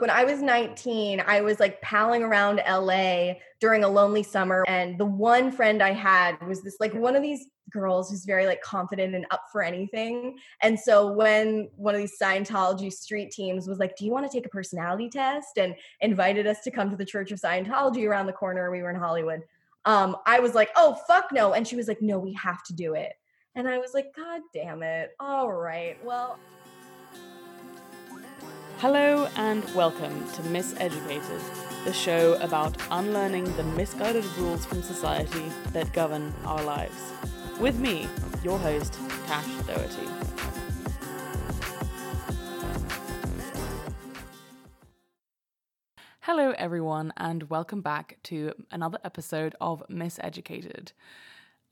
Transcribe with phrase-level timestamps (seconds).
[0.00, 4.64] When I was 19, I was like palling around LA during a lonely summer.
[4.66, 8.46] And the one friend I had was this like one of these girls who's very
[8.46, 10.38] like confident and up for anything.
[10.62, 14.36] And so when one of these Scientology street teams was like, Do you want to
[14.36, 15.58] take a personality test?
[15.58, 18.90] and invited us to come to the Church of Scientology around the corner, we were
[18.90, 19.42] in Hollywood.
[19.84, 21.52] Um, I was like, Oh, fuck no.
[21.52, 23.12] And she was like, No, we have to do it.
[23.54, 25.10] And I was like, God damn it.
[25.18, 26.02] All right.
[26.04, 26.38] Well,
[28.80, 35.92] Hello and welcome to Miseducated, the show about unlearning the misguided rules from society that
[35.92, 37.12] govern our lives.
[37.60, 38.08] With me,
[38.42, 40.08] your host, Tash Doherty.
[46.20, 50.92] Hello, everyone, and welcome back to another episode of Miseducated.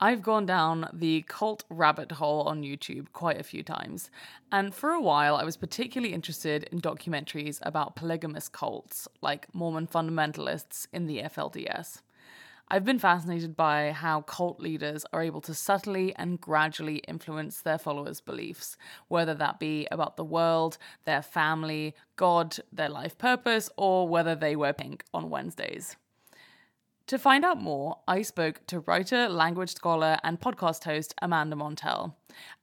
[0.01, 4.09] I've gone down the cult rabbit hole on YouTube quite a few times,
[4.49, 9.87] and for a while I was particularly interested in documentaries about polygamous cults, like Mormon
[9.87, 12.01] fundamentalists in the FLDS.
[12.69, 17.77] I've been fascinated by how cult leaders are able to subtly and gradually influence their
[17.77, 18.77] followers' beliefs,
[19.09, 24.55] whether that be about the world, their family, God, their life purpose, or whether they
[24.55, 25.97] wear pink on Wednesdays.
[27.09, 32.13] To find out more, I spoke to writer, language scholar, and podcast host Amanda Montell.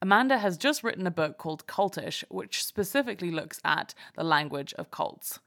[0.01, 4.89] Amanda has just written a book called Cultish, which specifically looks at the language of
[4.89, 5.39] cults.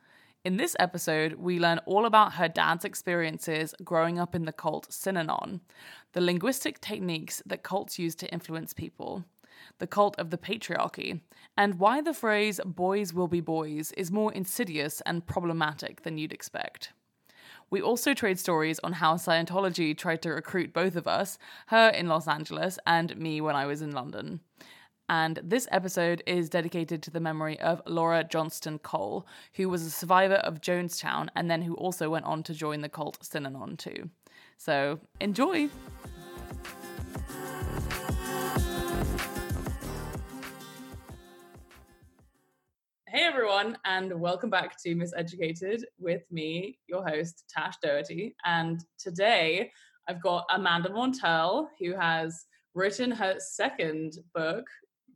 [0.44, 4.90] In this episode, we learn all about her dad's experiences growing up in the cult
[4.90, 5.60] Synanon,
[6.12, 9.24] the linguistic techniques that cults use to influence people,
[9.78, 11.22] the cult of the patriarchy,
[11.56, 16.34] and why the phrase boys will be boys is more insidious and problematic than you'd
[16.34, 16.92] expect.
[17.70, 22.08] We also trade stories on how Scientology tried to recruit both of us, her in
[22.08, 24.40] Los Angeles and me when I was in London.
[25.08, 29.90] And this episode is dedicated to the memory of Laura Johnston Kohl, who was a
[29.90, 34.10] survivor of Jonestown and then who also went on to join the cult Synanon too.
[34.56, 35.68] So enjoy!
[43.12, 48.36] Hey everyone, and welcome back to Miseducated with me, your host, Tash Doherty.
[48.44, 49.72] And today
[50.08, 54.64] I've got Amanda Montell, who has written her second book,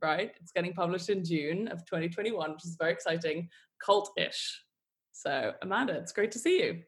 [0.01, 0.33] right?
[0.41, 3.47] It's getting published in June of 2021, which is very exciting,
[3.81, 4.61] Cult-ish.
[5.13, 6.81] So, Amanda, it's great to see you.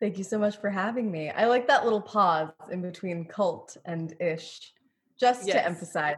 [0.00, 1.28] Thank you so much for having me.
[1.28, 4.72] I like that little pause in between cult and ish,
[5.20, 5.56] just yes.
[5.56, 6.16] to emphasize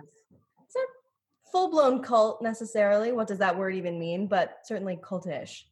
[1.56, 3.12] full blown cult necessarily.
[3.12, 4.26] What does that word even mean?
[4.26, 5.62] But certainly cultish.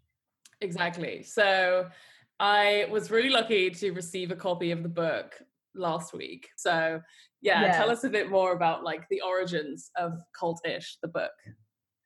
[0.63, 1.23] Exactly.
[1.23, 1.89] So
[2.41, 5.35] I was really lucky to receive a copy of the book
[5.75, 6.49] last week.
[6.57, 7.03] So
[7.43, 7.77] yeah, yeah.
[7.77, 11.33] tell us a bit more about like the origins of cultish, the book.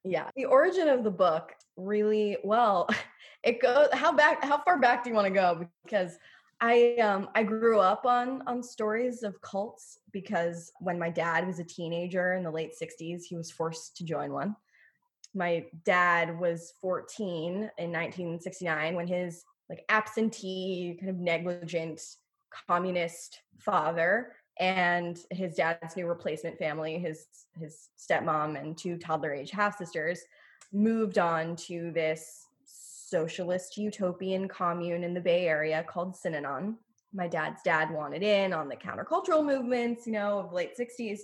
[0.02, 2.88] Yeah, the origin of the book really well.
[3.44, 5.64] It goes how back how far back do you want to go?
[5.84, 6.18] Because
[6.60, 11.58] I um I grew up on on stories of cults because when my dad was
[11.60, 14.56] a teenager in the late 60s, he was forced to join one.
[15.34, 22.00] My dad was 14 in 1969 when his like absentee, kind of negligent
[22.66, 27.26] communist father and his dad's new replacement family, his
[27.56, 30.22] his stepmom and two toddler age half sisters,
[30.72, 32.47] moved on to this
[33.08, 36.74] socialist utopian commune in the Bay Area called Synanon.
[37.14, 41.20] My dad's dad wanted in on the countercultural movements, you know, of late 60s.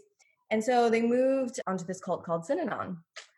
[0.50, 2.96] And so they moved onto this cult called Synanon,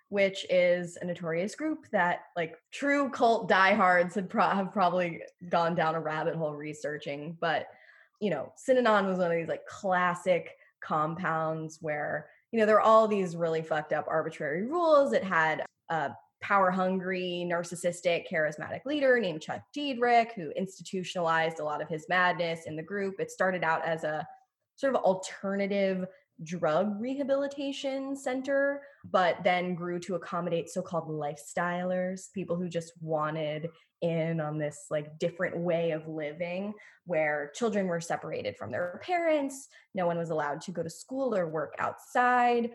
[0.08, 5.74] which is a notorious group that like true cult diehards had pro- have probably gone
[5.74, 7.36] down a rabbit hole researching.
[7.40, 7.66] But,
[8.20, 12.80] you know, Synanon was one of these like classic compounds where, you know, there are
[12.80, 15.12] all these really fucked up arbitrary rules.
[15.12, 21.82] It had a power hungry, narcissistic, charismatic leader named Chuck Dederich, who institutionalized a lot
[21.82, 23.14] of his madness in the group.
[23.18, 24.26] It started out as a
[24.76, 26.06] sort of alternative
[26.42, 33.68] drug rehabilitation center, but then grew to accommodate so called lifestylers, people who just wanted
[34.02, 36.74] in on this like different way of living
[37.06, 41.34] where children were separated from their parents no one was allowed to go to school
[41.34, 42.70] or work outside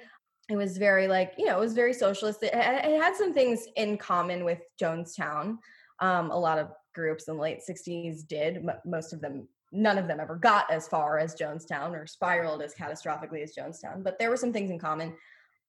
[0.49, 3.67] it was very like you know it was very socialist it, it had some things
[3.75, 5.57] in common with jonestown
[5.99, 9.97] um, a lot of groups in the late 60s did M- most of them none
[9.97, 14.19] of them ever got as far as jonestown or spiraled as catastrophically as jonestown but
[14.19, 15.15] there were some things in common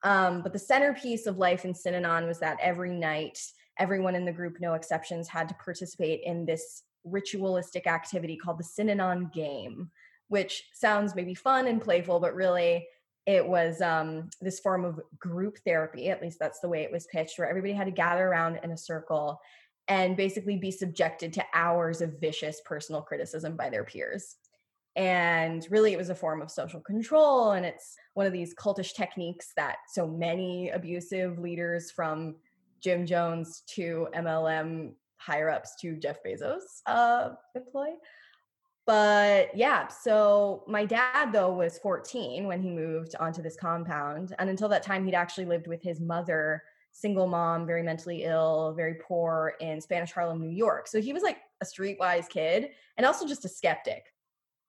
[0.05, 3.39] um, but the centerpiece of life in synanon was that every night
[3.79, 8.65] everyone in the group no exceptions had to participate in this ritualistic activity called the
[8.65, 9.91] synanon game
[10.29, 12.87] which sounds maybe fun and playful but really
[13.27, 17.07] it was um, this form of group therapy at least that's the way it was
[17.07, 19.41] pitched where everybody had to gather around in a circle
[19.89, 24.37] and basically be subjected to hours of vicious personal criticism by their peers.
[24.95, 27.53] And really, it was a form of social control.
[27.53, 32.37] And it's one of these cultish techniques that so many abusive leaders from
[32.81, 37.91] Jim Jones to MLM higher ups to Jeff Bezos uh, employ.
[38.87, 44.35] But yeah, so my dad, though, was 14 when he moved onto this compound.
[44.39, 48.75] And until that time, he'd actually lived with his mother, single mom, very mentally ill,
[48.77, 50.89] very poor in Spanish Harlem, New York.
[50.89, 54.05] So he was like a streetwise kid and also just a skeptic.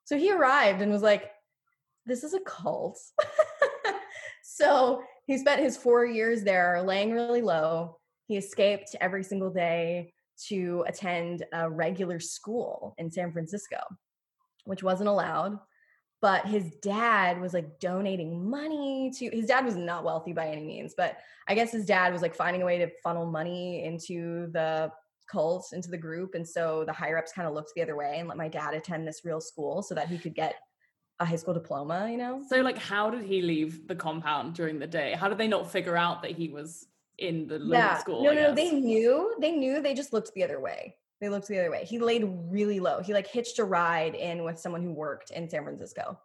[0.05, 1.31] So he arrived and was like,
[2.05, 2.99] this is a cult.
[4.43, 7.97] so he spent his four years there laying really low.
[8.27, 10.13] He escaped every single day
[10.47, 13.77] to attend a regular school in San Francisco,
[14.65, 15.59] which wasn't allowed.
[16.21, 20.63] But his dad was like donating money to his dad was not wealthy by any
[20.63, 21.17] means, but
[21.49, 24.91] I guess his dad was like finding a way to funnel money into the
[25.29, 26.33] cult, into the group.
[26.35, 28.73] And so the higher ups kind of looked the other way and let my dad
[28.73, 30.55] attend this real school so that he could get
[31.19, 32.41] a high school diploma, you know?
[32.49, 35.13] So, like, how did he leave the compound during the day?
[35.13, 36.87] How did they not figure out that he was
[37.17, 37.97] in the yeah.
[37.97, 38.23] school.
[38.23, 39.35] No, no, they knew.
[39.39, 39.81] They knew.
[39.81, 40.95] They just looked the other way.
[41.23, 41.85] They looked the other way.
[41.85, 43.01] He laid really low.
[43.01, 46.19] He like hitched a ride in with someone who worked in San Francisco.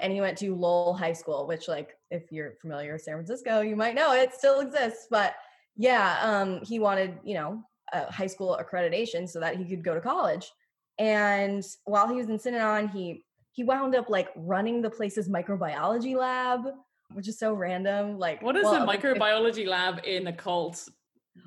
[0.00, 3.60] And he went to Lowell High School, which like if you're familiar with San Francisco,
[3.60, 5.08] you might know it still exists.
[5.10, 5.34] But
[5.74, 9.94] yeah, um, he wanted, you know, a high school accreditation so that he could go
[9.94, 10.52] to college.
[10.96, 16.14] And while he was in Synanon, he he wound up like running the place's microbiology
[16.14, 16.66] lab
[17.12, 18.18] which is so random.
[18.18, 20.88] Like, what does well, a microbiology if, lab in a cult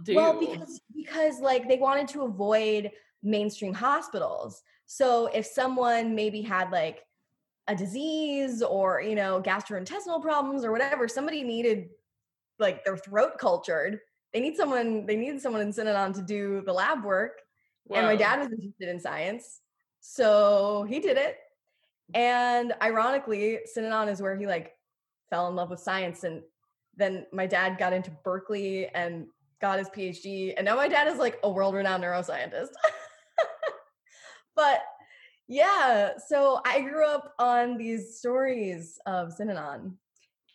[0.03, 0.15] do?
[0.15, 2.91] Well, because because like they wanted to avoid
[3.23, 4.61] mainstream hospitals.
[4.85, 7.03] So if someone maybe had like
[7.67, 11.89] a disease or you know gastrointestinal problems or whatever, somebody needed
[12.57, 13.99] like their throat cultured.
[14.33, 15.05] They need someone.
[15.05, 17.41] They needed someone in Synanon to do the lab work.
[17.91, 19.61] And my dad was interested in science,
[19.99, 21.37] so he did it.
[22.13, 24.75] And ironically, Synanon is where he like
[25.31, 26.43] fell in love with science and
[26.99, 29.27] then my dad got into Berkeley and
[29.61, 32.69] got his PhD and now my dad is like a world-renowned neuroscientist.
[34.55, 34.81] but
[35.47, 39.93] yeah, so I grew up on these stories of Synanon.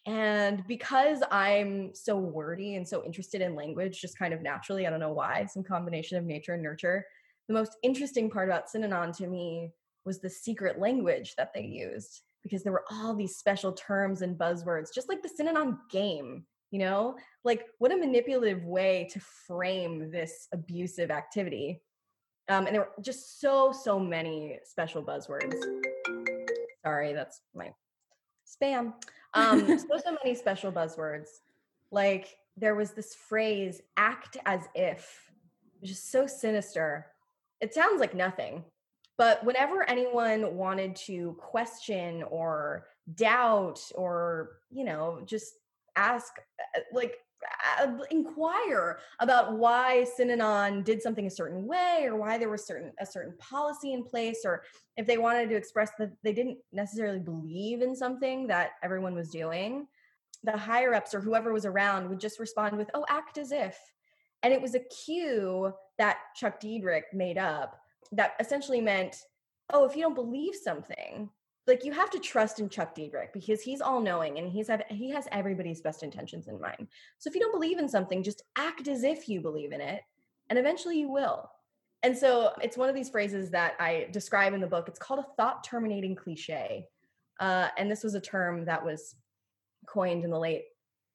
[0.06, 4.90] And because I'm so wordy and so interested in language, just kind of naturally, I
[4.90, 7.06] don't know why, some combination of nature and nurture,
[7.48, 9.72] the most interesting part about Synanon to me
[10.04, 14.38] was the secret language that they used because there were all these special terms and
[14.38, 17.14] buzzwords, just like the Synanon game, you know?
[17.44, 21.80] Like, what a manipulative way to frame this abusive activity.
[22.48, 25.54] Um, and there were just so, so many special buzzwords.
[26.84, 27.70] Sorry, that's my
[28.44, 28.94] spam.
[29.34, 31.28] Um, so, so many special buzzwords.
[31.92, 35.30] Like, there was this phrase, act as if,
[35.78, 37.06] which is so sinister.
[37.60, 38.64] It sounds like nothing,
[39.16, 45.52] but whenever anyone wanted to question or doubt or, you know, just
[45.96, 46.32] ask,
[46.76, 47.16] uh, like,
[47.78, 52.90] uh, inquire about why Synanon did something a certain way or why there was certain
[53.00, 54.62] a certain policy in place or
[54.96, 59.28] if they wanted to express that they didn't necessarily believe in something that everyone was
[59.28, 59.86] doing
[60.44, 63.76] the higher ups or whoever was around would just respond with oh act as if.
[64.42, 67.80] And it was a cue that Chuck Dederich made up
[68.12, 69.16] that essentially meant,
[69.72, 71.30] oh, if you don't believe something,
[71.66, 74.82] like you have to trust in Chuck Dederich because he's all knowing and he's have,
[74.88, 76.88] he has everybody's best intentions in mind.
[77.18, 80.02] So if you don't believe in something, just act as if you believe in it,
[80.50, 81.50] and eventually you will.
[82.02, 84.88] And so it's one of these phrases that I describe in the book.
[84.88, 86.86] It's called a thought terminating cliche,
[87.40, 89.14] uh, and this was a term that was
[89.86, 90.64] coined in the late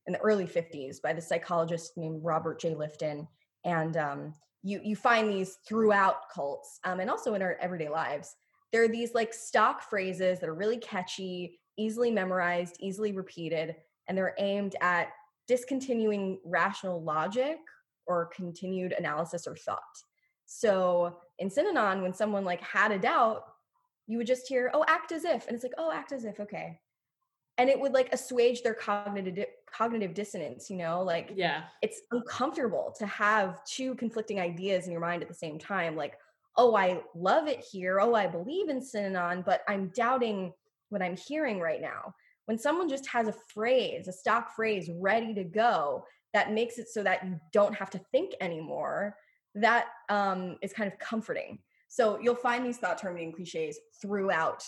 [0.08, 2.74] in the early 50s by the psychologist named Robert J.
[2.74, 3.28] Lifton.
[3.66, 8.36] And um, you you find these throughout cults um, and also in our everyday lives
[8.72, 13.76] there are these like stock phrases that are really catchy easily memorized easily repeated
[14.08, 15.10] and they're aimed at
[15.48, 17.58] discontinuing rational logic
[18.06, 19.80] or continued analysis or thought.
[20.46, 23.44] So in synanon when someone like had a doubt
[24.08, 26.40] you would just hear oh act as if and it's like oh act as if
[26.40, 26.80] okay.
[27.58, 31.64] And it would like assuage their cognitive cognitive dissonance you know like yeah.
[31.82, 36.14] it's uncomfortable to have two conflicting ideas in your mind at the same time like
[36.60, 40.54] oh i love it here oh i believe in synanon but i'm doubting
[40.90, 42.14] what i'm hearing right now
[42.46, 46.88] when someone just has a phrase a stock phrase ready to go that makes it
[46.88, 49.16] so that you don't have to think anymore
[49.56, 54.64] that um, is kind of comforting so you'll find these thought terminating cliches throughout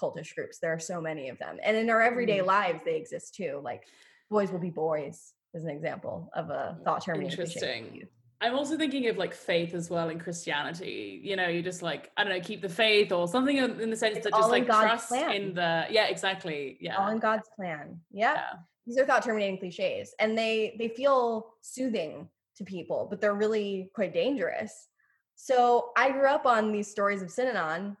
[0.00, 0.58] cultish groups.
[0.58, 1.58] There are so many of them.
[1.62, 2.46] And in our everyday mm.
[2.46, 3.60] lives, they exist too.
[3.62, 3.84] Like
[4.30, 7.30] boys will be boys is an example of a thought terminating.
[7.30, 8.08] Interesting.
[8.42, 11.20] I'm also thinking of like faith as well in Christianity.
[11.22, 13.96] You know, you just like I don't know, keep the faith or something in the
[13.96, 15.30] sense It's that just like trust plan.
[15.30, 16.76] in the yeah, exactly.
[16.80, 16.96] Yeah.
[16.96, 18.00] all in God's plan.
[18.10, 18.34] Yep.
[18.36, 18.42] yeah.
[18.86, 23.90] These are thought terminating cliches and they they feel soothing to people, but they're really
[23.94, 24.88] quite dangerous.
[25.36, 27.96] So I grew up on these stories of Synanon.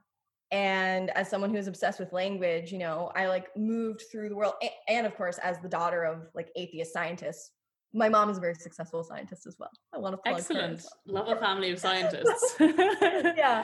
[0.50, 4.54] And as someone who's obsessed with language, you know, I like moved through the world.
[4.62, 7.52] a- And of course, as the daughter of like atheist scientists,
[7.92, 9.70] my mom is a very successful scientist as well.
[9.94, 10.82] I want to plug Excellent.
[11.06, 11.24] well.
[11.24, 12.56] Love a family of scientists.
[13.36, 13.62] yeah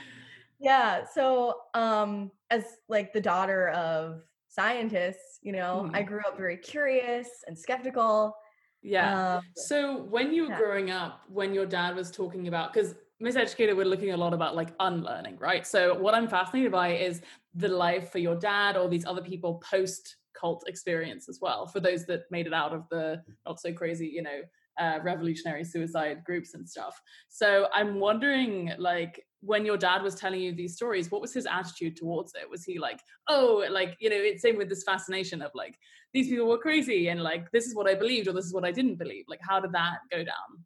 [0.61, 6.07] yeah so um as like the daughter of scientists you know i Mhm.
[6.07, 8.35] grew up very curious and skeptical
[8.83, 9.35] Yeah.
[9.37, 10.59] um, So when you were Yeah.
[10.59, 14.55] growing up, when your dad was talking about because Miseducated, we're looking a lot about
[14.55, 15.67] like unlearning, right?
[15.67, 17.21] So what I'm fascinated by is
[17.55, 21.67] the life for your dad or these other people post cult experience as well.
[21.67, 24.41] For those that made it out of the not so crazy, you know,
[24.79, 27.01] uh, revolutionary suicide groups and stuff.
[27.29, 31.47] So I'm wondering, like, when your dad was telling you these stories, what was his
[31.47, 32.49] attitude towards it?
[32.49, 35.77] Was he like, oh, like, you know, it's same with this fascination of like,
[36.15, 38.65] these people were crazy and like, this is what I believed or this is what
[38.65, 39.25] I didn't believe.
[39.29, 40.65] Like, how did that go down?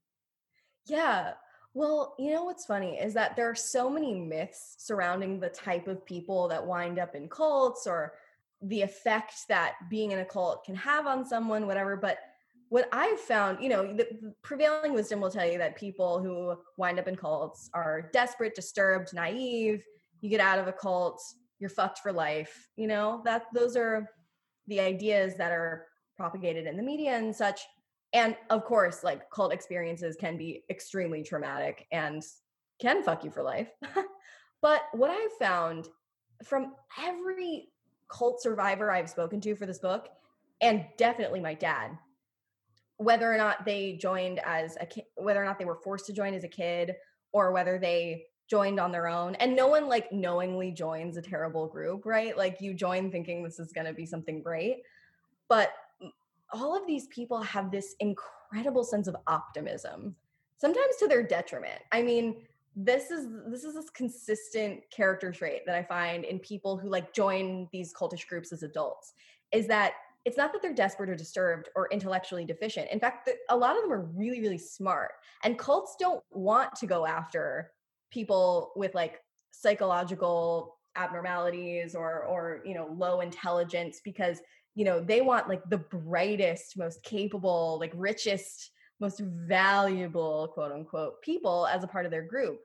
[0.86, 1.32] yeah
[1.74, 5.86] well you know what's funny is that there are so many myths surrounding the type
[5.86, 8.14] of people that wind up in cults or
[8.62, 12.18] the effect that being in a cult can have on someone whatever but
[12.72, 16.98] what I've found, you know, the prevailing wisdom will tell you that people who wind
[16.98, 19.84] up in cults are desperate, disturbed, naive.
[20.22, 21.22] You get out of a cult,
[21.58, 22.70] you're fucked for life.
[22.76, 24.08] You know, that those are
[24.68, 27.60] the ideas that are propagated in the media and such.
[28.14, 32.22] And of course, like cult experiences can be extremely traumatic and
[32.80, 33.68] can fuck you for life.
[34.62, 35.88] but what I've found
[36.42, 37.68] from every
[38.12, 40.08] cult survivor I've spoken to for this book,
[40.60, 41.98] and definitely my dad,
[42.98, 46.12] whether or not they joined as a kid, whether or not they were forced to
[46.12, 46.94] join as a kid,
[47.32, 49.34] or whether they joined on their own.
[49.36, 52.36] And no one like knowingly joins a terrible group, right?
[52.36, 54.82] Like you join thinking this is going to be something great.
[55.48, 55.72] But
[56.52, 60.14] all of these people have this incredible sense of optimism,
[60.58, 61.80] sometimes to their detriment.
[61.92, 62.42] I mean,
[62.74, 67.12] this is this is this consistent character trait that I find in people who like
[67.12, 69.12] join these cultish groups as adults
[69.52, 69.92] is that
[70.24, 72.88] it's not that they're desperate or disturbed or intellectually deficient.
[72.90, 75.10] In fact, the, a lot of them are really, really smart.
[75.42, 77.72] And cults don't want to go after
[78.12, 84.40] people with like psychological abnormalities or or you know low intelligence because
[84.74, 88.71] you know they want like the brightest most capable like richest
[89.02, 92.60] most valuable quote unquote people as a part of their group.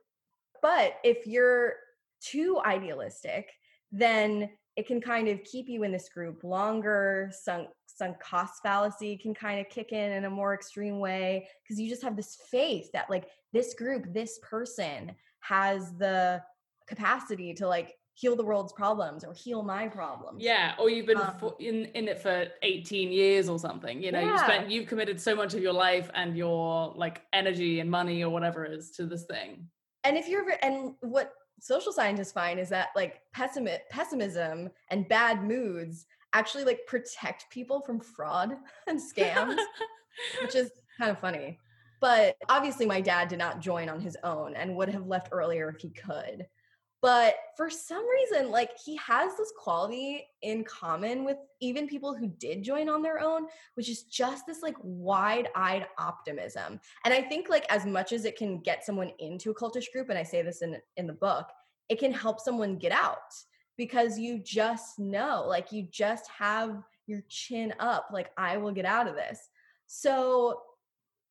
[0.62, 1.74] But if you're
[2.20, 3.50] too idealistic
[3.92, 7.30] then it can kind of keep you in this group longer.
[7.32, 11.80] Sunk sunk cost fallacy can kind of kick in in a more extreme way because
[11.80, 16.40] you just have this faith that like this group this person has the
[16.86, 21.18] capacity to like heal the world's problems or heal my problems Yeah, or you've been
[21.18, 24.02] Um, for, in in it for 18 years or something.
[24.02, 24.44] You know, you Yeah.
[24.44, 28.30] spent you've committed so much of your life and your like energy and money or
[28.30, 29.68] whatever it is to this thing.
[30.04, 35.42] and if you're and what social scientists find is that like pessimi- pessimism and bad
[35.42, 38.50] moods actually like protect people from fraud
[38.88, 39.56] and scams
[40.42, 41.58] which is kind of funny
[42.00, 45.68] but obviously my dad did not join on his own and would have left earlier
[45.68, 46.46] if he could
[47.00, 52.28] but for some reason like he has this quality in common with even people who
[52.38, 56.80] did join on their own which is just this like wide-eyed optimism.
[57.04, 60.08] And i think like as much as it can get someone into a cultish group
[60.08, 61.46] and i say this in in the book
[61.88, 63.34] it can help someone get out
[63.76, 68.84] because you just know like you just have your chin up like i will get
[68.84, 69.48] out of this.
[69.86, 70.62] So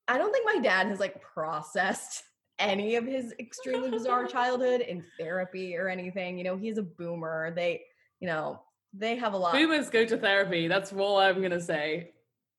[0.08, 2.24] i don't think my dad has like processed
[2.60, 7.52] any of his extremely bizarre childhood in therapy or anything you know he's a boomer
[7.56, 7.82] they
[8.20, 8.60] you know
[8.94, 10.68] they have a lot Boomers go to therapy.
[10.68, 12.12] That's all I'm gonna say.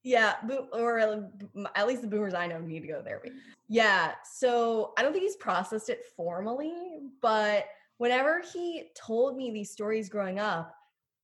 [0.05, 0.35] yeah,
[0.73, 1.21] or uh,
[1.75, 3.31] at least the boomers I know need to go to therapy.
[3.69, 6.73] Yeah, so I don't think he's processed it formally,
[7.21, 7.67] but
[7.99, 10.75] whenever he told me these stories growing up,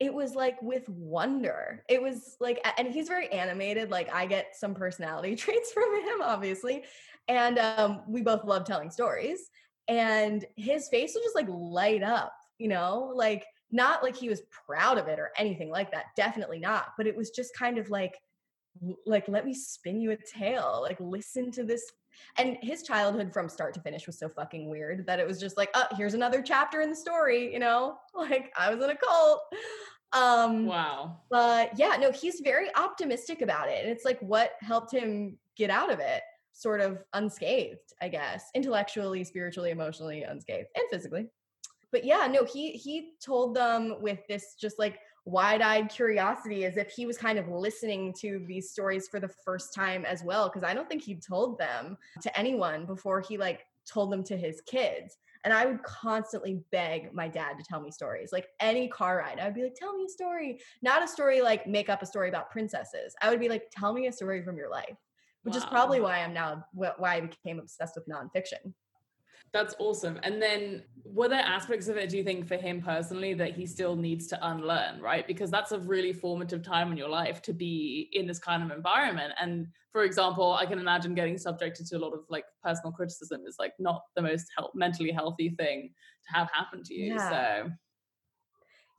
[0.01, 1.85] it was like with wonder.
[1.89, 3.91] It was like, and he's very animated.
[3.91, 6.83] Like I get some personality traits from him, obviously,
[7.29, 9.51] and um, we both love telling stories.
[9.89, 14.43] And his face would just like light up, you know, like not like he was
[14.67, 16.07] proud of it or anything like that.
[16.17, 16.89] Definitely not.
[16.97, 18.15] But it was just kind of like
[19.07, 21.93] like let me spin you a tale like listen to this
[22.39, 25.57] and his childhood from start to finish was so fucking weird that it was just
[25.57, 28.97] like oh here's another chapter in the story you know like i was in a
[28.97, 29.43] cult
[30.13, 31.21] um Wow.
[31.31, 35.71] but yeah no he's very optimistic about it and it's like what helped him get
[35.71, 36.23] out of it
[36.55, 41.29] sort of unscathed, I guess, intellectually, spiritually, emotionally unscathed, and physically.
[41.93, 46.91] But yeah, no, he he told them with this just like wide-eyed curiosity as if
[46.91, 50.63] he was kind of listening to these stories for the first time as well because
[50.63, 54.61] i don't think he told them to anyone before he like told them to his
[54.67, 58.33] kids and I would constantly beg my dad to tell me stories.
[58.33, 60.59] Like any car ride, I would be like, tell me a story.
[60.81, 63.15] Not a story like make up a story about princesses.
[63.21, 64.97] I would be like, tell me a story from your life,
[65.45, 65.59] which wow.
[65.59, 68.73] is probably why I'm now, why I became obsessed with nonfiction.
[69.53, 70.19] That's awesome.
[70.25, 73.67] And then were there aspects of it, do you think, for him personally that he
[73.67, 75.25] still needs to unlearn, right?
[75.29, 78.77] Because that's a really formative time in your life to be in this kind of
[78.77, 79.33] environment.
[79.41, 83.43] And for example, I can imagine getting subjected to a lot of like personal criticism
[83.47, 85.91] is like not the most help, mentally healthy thing
[86.27, 87.15] to have happen to you.
[87.15, 87.31] Yeah.
[87.31, 87.71] So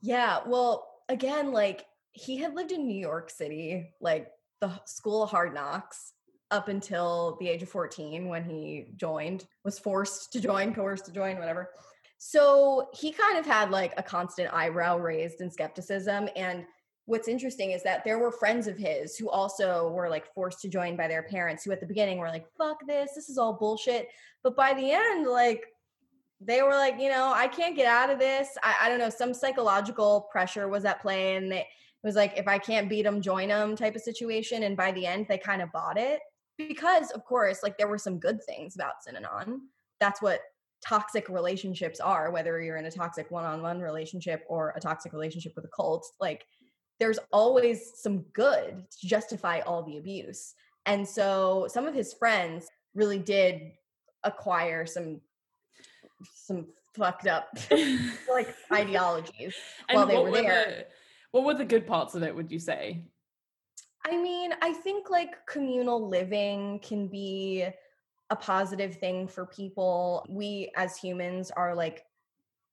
[0.00, 0.38] Yeah.
[0.46, 4.30] Well, again, like he had lived in New York City, like
[4.62, 6.14] the school of hard knocks
[6.50, 11.12] up until the age of 14 when he joined, was forced to join, coerced to
[11.12, 11.70] join, whatever.
[12.18, 16.28] So he kind of had like a constant eyebrow raised and skepticism.
[16.36, 16.64] And
[17.04, 20.68] what's interesting is that there were friends of his who also were like forced to
[20.68, 23.52] join by their parents, who at the beginning were like, fuck this, this is all
[23.52, 24.08] bullshit.
[24.42, 25.64] But by the end, like,
[26.40, 28.48] they were like, you know, I can't get out of this.
[28.62, 31.36] I, I don't know, some psychological pressure was at play.
[31.36, 31.66] And they, it
[32.02, 34.64] was like, if I can't beat them, join them type of situation.
[34.64, 36.20] And by the end, they kind of bought it
[36.58, 39.58] because of course like there were some good things about Synanon.
[40.00, 40.40] That's what
[40.86, 45.64] toxic relationships are whether you're in a toxic one-on-one relationship or a toxic relationship with
[45.64, 46.46] a cult like
[46.98, 50.54] there's always some good to justify all the abuse.
[50.86, 53.72] And so some of his friends really did
[54.24, 55.20] acquire some
[56.34, 57.48] some fucked up
[58.30, 59.54] like ideologies
[59.90, 60.64] while they were, there.
[60.66, 60.86] the,
[61.32, 63.02] what were the good parts of it would you say
[64.08, 67.66] I mean, I think like communal living can be
[68.30, 70.24] a positive thing for people.
[70.28, 72.04] We as humans are like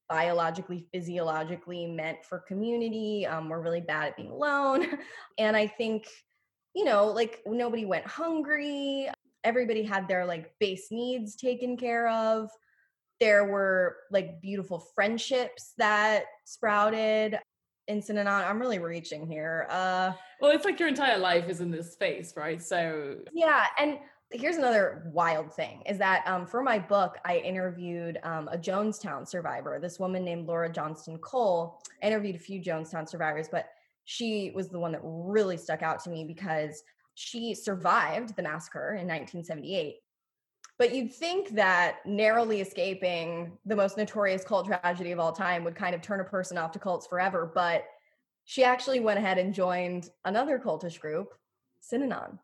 [0.10, 3.26] biologically, physiologically meant for community.
[3.26, 5.00] Um, we're really bad at being alone.
[5.40, 6.08] and I think,
[6.76, 9.10] you know, like nobody went hungry.
[9.44, 12.52] Everybody had their like base needs taken care of.
[13.20, 17.40] There were like beautiful friendships that sprouted
[17.88, 19.68] in on I'm really reaching here.
[19.70, 22.62] Uh well, it's like your entire life is in this space, right?
[22.62, 24.00] So yeah, and
[24.34, 29.28] here's another wild thing is that um, for my book, I interviewed um, a Jonestown
[29.28, 31.80] survivor, this woman named Laura Johnston Kohl.
[32.02, 33.70] I interviewed a few Jonestown survivors, but
[34.06, 36.84] she was the one that really stuck out to me because
[37.16, 39.98] she survived the massacre in 1978
[40.80, 45.76] but you'd think that narrowly escaping the most notorious cult tragedy of all time would
[45.76, 47.52] kind of turn a person off to cults forever.
[47.54, 47.86] But
[48.46, 51.34] she actually went ahead and joined another cultish group,
[51.82, 52.40] Synanon.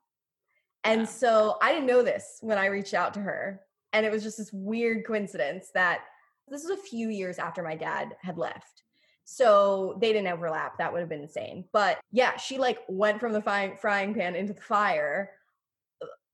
[0.84, 1.08] And yeah.
[1.08, 3.62] so I didn't know this when I reached out to her.
[3.94, 6.02] And it was just this weird coincidence that
[6.48, 8.84] this was a few years after my dad had left.
[9.26, 10.78] So they didn't overlap.
[10.78, 11.66] That would have been insane.
[11.74, 15.32] But yeah, she like went from the frying pan into the fire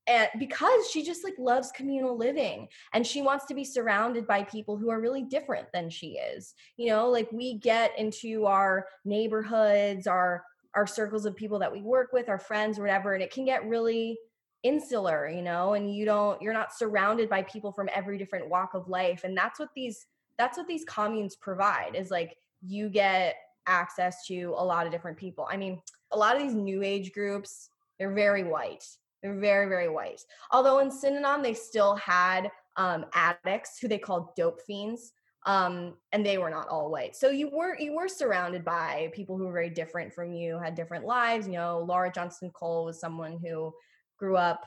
[0.07, 4.43] and because she just like loves communal living and she wants to be surrounded by
[4.43, 8.87] people who are really different than she is you know like we get into our
[9.03, 13.31] neighborhoods our our circles of people that we work with our friends whatever and it
[13.31, 14.17] can get really
[14.63, 18.73] insular you know and you don't you're not surrounded by people from every different walk
[18.73, 23.35] of life and that's what these that's what these communes provide is like you get
[23.67, 25.47] access to a lot of different people.
[25.49, 28.85] I mean a lot of these new age groups they're very white
[29.25, 30.21] they're very, very white.
[30.51, 35.13] Although in Synanon, they still had um, addicts who they called dope fiends.
[35.47, 37.15] Um, and they were not all white.
[37.15, 40.73] So you were you were surrounded by people who were very different from you, had
[40.73, 41.45] different lives.
[41.45, 43.71] You know, Laura Johnston Kohl was someone who
[44.17, 44.65] grew up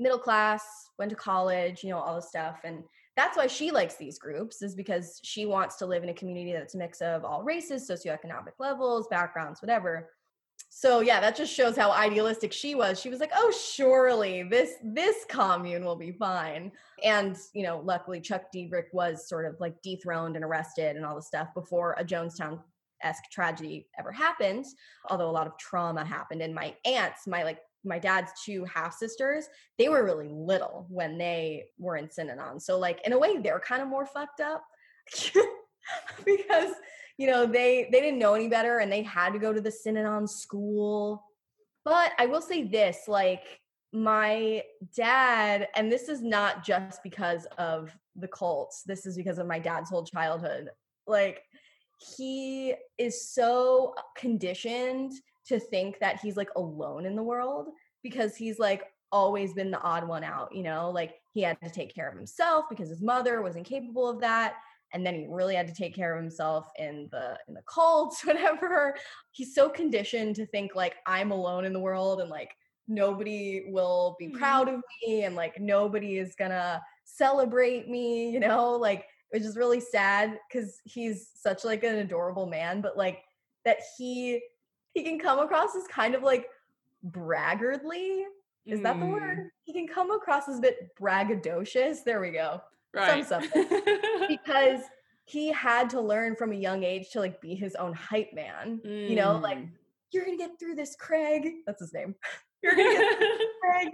[0.00, 0.62] middle class,
[0.98, 2.58] went to college, you know, all this stuff.
[2.64, 2.82] And
[3.16, 6.52] that's why she likes these groups, is because she wants to live in a community
[6.52, 10.10] that's a mix of all races, socioeconomic levels, backgrounds, whatever
[10.78, 13.00] so yeah that just shows how idealistic she was.
[13.00, 16.70] She was like oh surely this this commune will be fine.
[17.02, 21.14] And you know luckily chuck dederich was sort of like dethroned and arrested and all
[21.14, 22.60] the stuff before a jonestown
[23.02, 24.66] esque tragedy ever happened
[25.08, 26.42] although a lot of trauma happened.
[26.42, 31.16] And my aunts my like my dad's two half sisters they were really little when
[31.16, 32.60] they were in synanon.
[32.60, 34.62] So like in a way they're kind of more fucked up
[36.24, 36.72] because
[37.18, 39.70] you know, they they didn't know any better and they had to go to the
[39.70, 41.24] Synanon school.
[41.84, 43.60] But I will say this, like
[43.92, 44.62] my
[44.94, 49.58] dad, and this is not just because of the cults, this is because of my
[49.58, 50.70] dad's whole childhood.
[51.06, 51.42] Like
[51.98, 55.12] he is so conditioned
[55.46, 57.68] to think that he's like alone in the world
[58.02, 61.70] because he's like always been the odd one out, you know, like he had to
[61.70, 64.56] take care of himself because his mother was incapable of that.
[64.92, 68.24] And then he really had to take care of himself in the in the cults,
[68.24, 68.96] whatever.
[69.30, 72.50] He's so conditioned to think like I'm alone in the world and like
[72.88, 74.38] nobody will be mm-hmm.
[74.38, 79.56] proud of me and like nobody is gonna celebrate me, you know, like which is
[79.56, 83.22] really sad because he's such like an adorable man, but like
[83.64, 84.40] that he
[84.94, 86.46] he can come across as kind of like
[87.02, 88.24] braggardly.
[88.64, 89.38] Is that the word?
[89.38, 89.48] Mm.
[89.62, 92.02] He can come across as a bit braggadocious.
[92.04, 92.60] There we go.
[92.96, 93.26] Right.
[93.26, 93.42] Some
[94.28, 94.80] because
[95.26, 98.80] he had to learn from a young age to like be his own hype man.
[98.84, 99.10] Mm.
[99.10, 99.68] You know, like mm.
[100.12, 101.56] you're gonna get through this, Craig.
[101.66, 102.14] That's his name.
[102.62, 103.88] You're gonna get through this, Craig.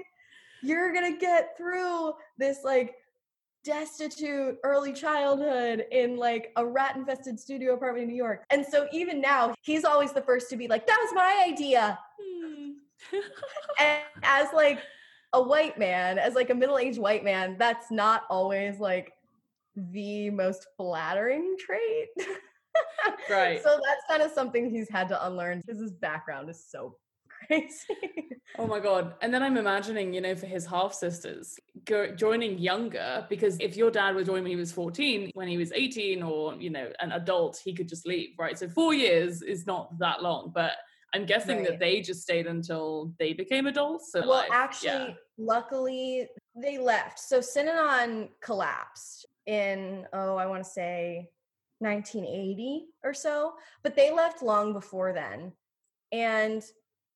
[0.63, 2.95] You're gonna get through this like
[3.65, 8.45] destitute early childhood in like a rat infested studio apartment in New York.
[8.51, 11.99] And so even now, he's always the first to be like, that was my idea.
[12.21, 12.71] Hmm.
[13.81, 14.79] and as like
[15.33, 19.13] a white man, as like a middle aged white man, that's not always like
[19.77, 22.09] the most flattering trait.
[23.31, 23.63] right.
[23.63, 26.97] So that's kind of something he's had to unlearn because his background is so
[27.47, 28.29] crazy.
[28.59, 29.15] oh my god!
[29.23, 33.77] And then I'm imagining, you know, for his half sisters go, joining younger because if
[33.77, 36.91] your dad was joining when he was 14, when he was 18, or you know,
[37.01, 38.59] an adult, he could just leave, right?
[38.59, 40.73] So four years is not that long, but
[41.15, 41.69] I'm guessing right.
[41.69, 44.13] that they just stayed until they became adults.
[44.13, 45.15] So well, like, actually, yeah.
[45.39, 47.19] luckily they left.
[47.19, 51.29] So Synanon collapsed in oh, I want to say
[51.81, 55.53] 1980 or so, but they left long before then.
[56.13, 56.63] And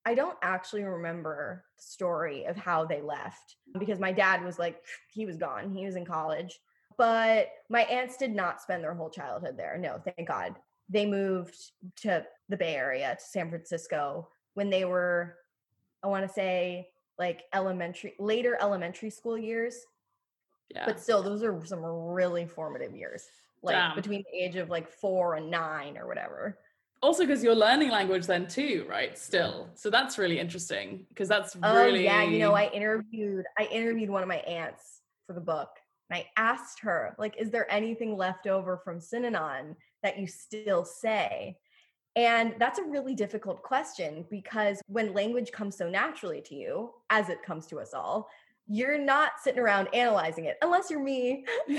[0.05, 4.81] I don't actually remember the story of how they left because my dad was like,
[5.13, 5.71] he was gone.
[5.71, 6.59] He was in college.
[6.97, 9.77] But my aunts did not spend their whole childhood there.
[9.77, 10.55] No, thank God.
[10.89, 11.57] They moved
[11.97, 15.35] to the Bay Area, to San Francisco, when they were,
[16.03, 19.77] I want to say, like elementary, later elementary school years.
[20.73, 20.85] Yeah.
[20.85, 23.23] But still, those are some really formative years,
[23.61, 23.95] like Damn.
[23.95, 26.57] between the age of like four and nine or whatever
[27.01, 31.55] also because you're learning language then too right still so that's really interesting because that's
[31.61, 35.41] oh, really yeah you know i interviewed i interviewed one of my aunts for the
[35.41, 35.69] book
[36.09, 40.83] and i asked her like is there anything left over from synanon that you still
[40.83, 41.55] say
[42.17, 47.29] and that's a really difficult question because when language comes so naturally to you as
[47.29, 48.27] it comes to us all
[48.67, 51.45] you're not sitting around analyzing it unless you're me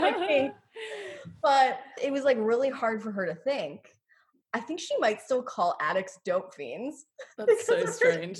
[0.00, 0.50] like me
[1.42, 3.94] but it was like really hard for her to think
[4.52, 7.06] I think she might still call addicts dope fiends.
[7.38, 8.38] That's so strange.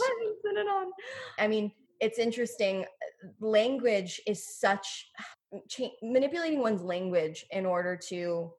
[1.38, 2.82] I mean, it's interesting.
[2.82, 5.08] Uh, language is such
[5.68, 8.52] cha- manipulating one's language in order to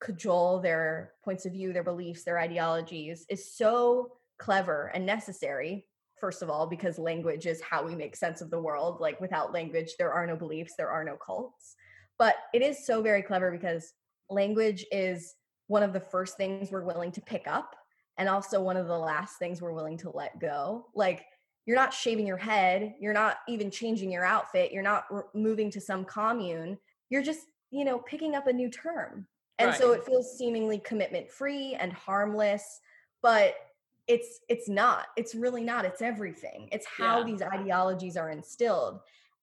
[0.00, 5.86] cajole their points of view, their beliefs, their ideologies is so clever and necessary.
[6.20, 9.00] First of all, because language is how we make sense of the world.
[9.00, 11.74] Like without language, there are no beliefs, there are no cults.
[12.18, 13.92] But it is so very clever because
[14.30, 15.34] language is
[15.68, 17.74] one of the first things we're willing to pick up
[18.18, 21.24] and also one of the last things we're willing to let go like
[21.66, 25.70] you're not shaving your head you're not even changing your outfit you're not r- moving
[25.70, 26.76] to some commune
[27.10, 29.26] you're just you know picking up a new term
[29.58, 29.78] and right.
[29.78, 32.80] so it feels seemingly commitment free and harmless
[33.22, 33.54] but
[34.06, 37.24] it's it's not it's really not it's everything it's how yeah.
[37.24, 39.00] these ideologies are instilled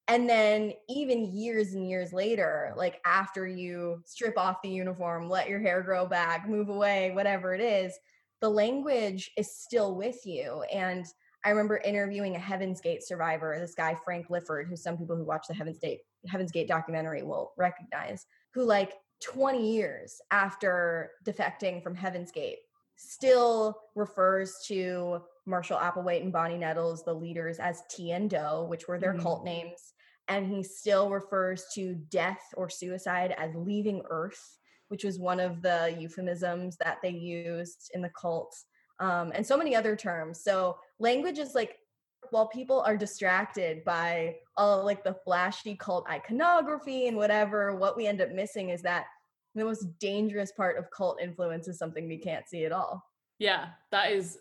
[0.08, 5.48] and then even years and years later like after you strip off the uniform let
[5.48, 7.94] your hair grow back move away whatever it is
[8.42, 11.06] the language is still with you and
[11.44, 15.24] i remember interviewing a heaven's gate survivor this guy frank lyford who some people who
[15.24, 21.82] watch the heaven's gate heaven's gate documentary will recognize who like 20 years after defecting
[21.82, 22.60] from heaven's gate
[22.98, 28.88] still refers to Marshall Applewhite and Bonnie Nettles, the leaders, as Ti and Do, which
[28.88, 29.22] were their mm-hmm.
[29.22, 29.94] cult names.
[30.28, 34.58] And he still refers to death or suicide as leaving earth
[34.90, 38.56] which was one of the euphemisms that they used in the cult
[39.00, 40.42] um, and so many other terms.
[40.42, 41.78] So language is like
[42.32, 48.08] while people are distracted by all like the flashy cult iconography and whatever what we
[48.08, 49.06] end up missing is that
[49.54, 53.04] the most dangerous part of cult influence is something we can't see at all.
[53.40, 54.40] Yeah that is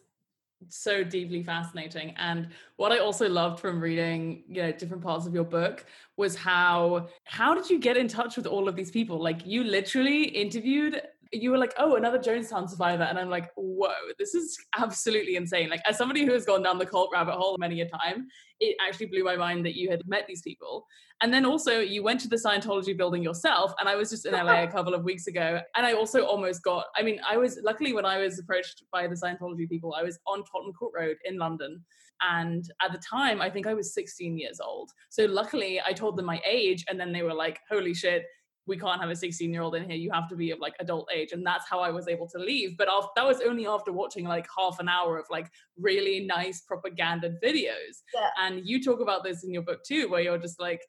[0.69, 5.35] so deeply fascinating and what i also loved from reading you know different parts of
[5.35, 5.85] your book
[6.17, 9.21] was how how did you get in touch with all of these people?
[9.21, 11.03] Like you literally interviewed
[11.35, 15.69] you were like oh another jonestown survivor and i'm like whoa, this is absolutely insane.
[15.69, 18.27] Like, as somebody who has gone down the cult rabbit hole many a time,
[18.61, 20.87] it actually blew my mind that you had met these people.
[21.21, 23.73] And then also, you went to the Scientology building yourself.
[23.79, 25.61] And I was just in LA a couple of weeks ago.
[25.77, 29.07] And I also almost got, I mean, I was luckily when I was approached by
[29.07, 31.83] the Scientology people, I was on Tottenham Court Road in London.
[32.21, 34.91] And at the time, I think I was 16 years old.
[35.09, 36.85] So luckily, I told them my age.
[36.89, 38.25] And then they were like, holy shit
[38.67, 40.75] we can't have a 16 year old in here you have to be of like
[40.81, 43.67] adult age and that's how i was able to leave but after, that was only
[43.67, 48.29] after watching like half an hour of like really nice propaganda videos yeah.
[48.41, 50.81] and you talk about this in your book too where you're just like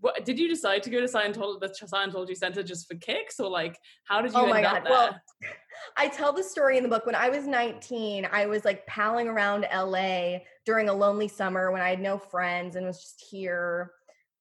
[0.00, 3.48] what did you decide to go to Scientology, the Scientology Center just for kicks, or
[3.48, 4.76] like how did you oh end God.
[4.76, 4.92] up there?
[4.92, 5.20] Well,
[5.96, 7.06] I tell the story in the book.
[7.06, 11.80] When I was 19, I was like palling around LA during a lonely summer when
[11.80, 13.92] I had no friends and was just here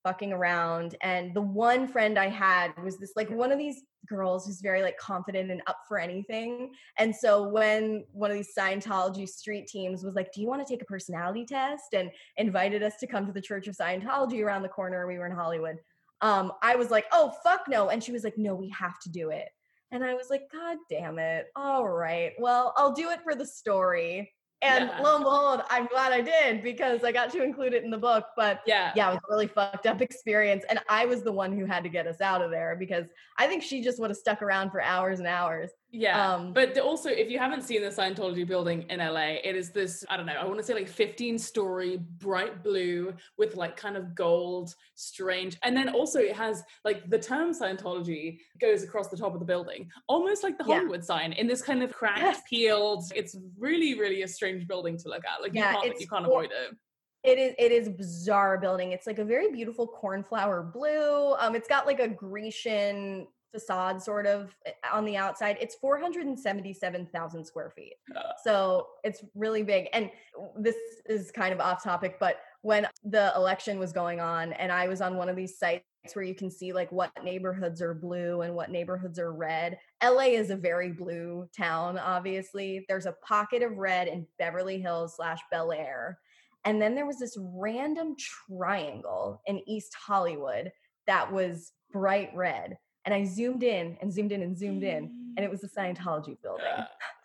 [0.03, 4.45] fucking around and the one friend i had was this like one of these girls
[4.45, 9.27] who's very like confident and up for anything and so when one of these scientology
[9.27, 11.93] street teams was like do you want to take a personality test?
[11.93, 15.25] and invited us to come to the church of scientology around the corner we were
[15.25, 15.77] in hollywood
[16.21, 19.09] um i was like oh fuck no and she was like no we have to
[19.09, 19.47] do it
[19.91, 23.45] and i was like god damn it all right well i'll do it for the
[23.45, 24.29] story
[24.63, 25.01] and yeah.
[25.01, 27.97] lo and behold, I'm glad I did because I got to include it in the
[27.97, 28.27] book.
[28.35, 30.63] But yeah, yeah, it was a really fucked up experience.
[30.69, 33.05] And I was the one who had to get us out of there because
[33.37, 35.71] I think she just would have stuck around for hours and hours.
[35.95, 36.33] Yeah.
[36.33, 40.03] Um, but also, if you haven't seen the Scientology building in LA, it is this,
[40.09, 43.95] I don't know, I want to say like 15 story, bright blue with like kind
[43.95, 45.55] of gold, strange.
[45.61, 49.45] And then also, it has like the term Scientology goes across the top of the
[49.45, 51.05] building, almost like the Hollywood yeah.
[51.05, 52.41] sign in this kind of cracked, yes.
[52.49, 53.03] peeled.
[53.15, 55.43] It's really, really a strange building to look at.
[55.43, 56.75] Like, yeah, you can't, you can't avoid it.
[57.23, 58.91] It is it is bizarre building.
[58.93, 61.35] It's like a very beautiful cornflower blue.
[61.35, 67.45] Um, it's got like a Grecian facade sort of eh, on the outside it's 477,000
[67.45, 67.93] square feet
[68.43, 70.09] so it's really big and
[70.57, 74.87] this is kind of off topic but when the election was going on and I
[74.87, 78.41] was on one of these sites where you can see like what neighborhoods are blue
[78.41, 79.77] and what neighborhoods are red.
[80.03, 82.85] LA is a very blue town, obviously.
[82.87, 86.19] There's a pocket of red in Beverly Hills slash Bel Air.
[86.65, 90.71] And then there was this random triangle in East Hollywood
[91.05, 92.77] that was bright red.
[93.05, 96.37] And I zoomed in and zoomed in and zoomed in, and it was the Scientology
[96.41, 96.65] building.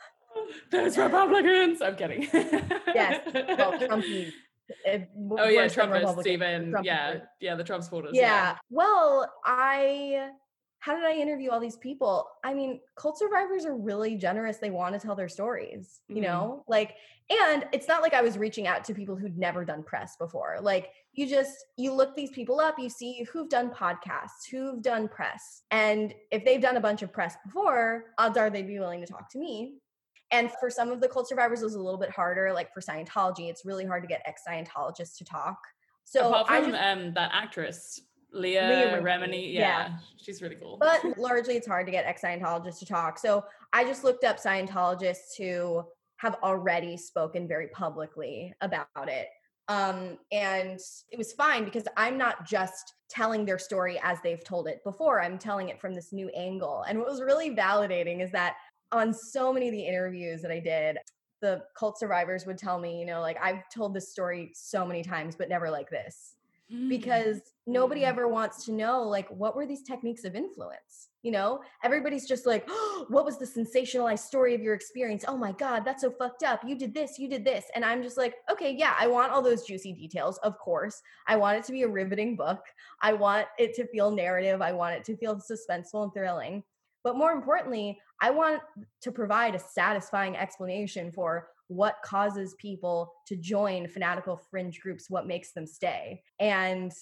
[0.71, 1.83] Those Republicans.
[1.83, 2.29] I'm kidding.
[2.33, 3.21] yes.
[3.35, 4.33] Well, Trumpies.
[4.87, 6.71] oh yeah, Trumpists even.
[6.71, 8.13] Trump yeah, yeah, the Trump supporters.
[8.15, 8.23] Yeah.
[8.23, 8.57] yeah.
[8.71, 10.31] Well, I
[10.81, 12.29] how did I interview all these people?
[12.45, 14.59] I mean, cult survivors are really generous.
[14.59, 16.25] They want to tell their stories, you mm-hmm.
[16.25, 16.65] know?
[16.69, 16.95] Like,
[17.31, 20.59] and it's not like I was reaching out to people who'd never done press before.
[20.63, 25.09] Like, you just you look these people up, you see who've done podcasts, who've done
[25.09, 25.63] press.
[25.73, 29.07] And if they've done a bunch of press before, odds are they'd be willing to
[29.07, 29.81] talk to me.
[30.31, 32.53] And for some of the cult survivors, it was a little bit harder.
[32.53, 35.59] Like for Scientology, it's really hard to get ex-Scientologists to talk.
[36.05, 38.01] So apart from just, um, that actress
[38.33, 39.53] Leah, Leah Remini.
[39.53, 40.77] Yeah, yeah, she's really cool.
[40.79, 43.19] But largely, it's hard to get ex Scientologists to talk.
[43.19, 45.83] So I just looked up Scientologists who
[46.19, 49.27] have already spoken very publicly about it.
[49.69, 54.67] Um, and it was fine because I'm not just telling their story as they've told
[54.67, 56.85] it before, I'm telling it from this new angle.
[56.89, 58.57] And what was really validating is that
[58.93, 60.99] on so many of the interviews that I did,
[61.41, 65.03] the cult survivors would tell me, you know, like I've told this story so many
[65.03, 66.35] times, but never like this
[66.73, 66.89] mm.
[66.89, 71.61] because nobody ever wants to know like what were these techniques of influence you know?
[71.83, 75.25] Everybody's just like oh, what was the sensationalized story of your experience?
[75.27, 76.63] Oh my god that's so fucked up.
[76.67, 77.65] You did this you did this.
[77.75, 81.01] And i'm just like okay yeah i want all those juicy details of course.
[81.27, 82.61] I want it to be a riveting book.
[83.03, 84.63] I want it to feel narrative.
[84.63, 86.63] I want it to feel suspenseful and thrilling.
[87.05, 88.61] But more importantly i want
[89.01, 95.27] to provide a satisfying explanation for what causes people to join fanatical fringe groups what
[95.27, 96.23] makes them stay.
[96.41, 96.93] And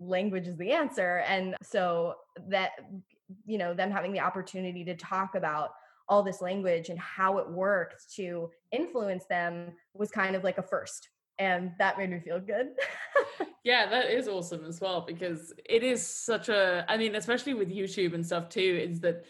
[0.00, 1.24] language is the answer.
[1.28, 2.14] And so
[2.48, 2.72] that
[3.44, 5.70] you know them having the opportunity to talk about
[6.08, 10.62] all this language and how it worked to influence them was kind of like a
[10.62, 11.08] first
[11.38, 12.68] and that made me feel good.
[13.66, 17.68] Yeah that is awesome as well because it is such a i mean especially with
[17.68, 19.24] youtube and stuff too is that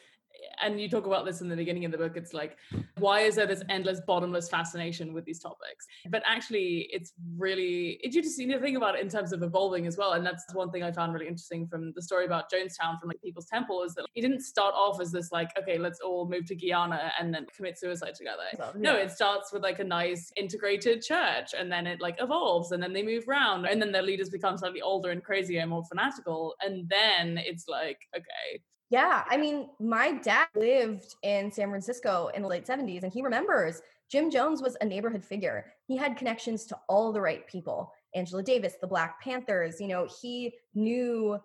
[0.63, 2.57] and you talk about this in the beginning of the book it's like
[2.99, 8.23] why is there this endless bottomless fascination with these topics but actually it's really you
[8.23, 10.71] just you know think about it in terms of evolving as well and that's one
[10.71, 13.95] thing i found really interesting from the story about jonestown from like people's temple is
[13.95, 17.35] that he didn't start off as this like okay let's all move to guyana and
[17.35, 18.71] then commit suicide together yeah.
[18.77, 22.83] no it starts with like a nice integrated church and then it like evolves and
[22.83, 25.85] then they move around and then their leaders become slightly older and crazier and more
[25.85, 32.31] fanatical and then it's like okay yeah, I mean, my dad lived in San Francisco
[32.35, 35.67] in the late 70s and he remembers Jim Jones was a neighborhood figure.
[35.89, 37.93] He had connections to all the right people.
[38.15, 41.41] Angela Davis, the Black Panthers, you know, he knew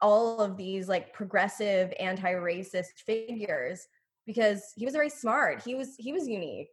[0.00, 3.86] all of these like progressive anti-racist figures
[4.26, 5.62] because he was very smart.
[5.62, 6.70] He was he was unique.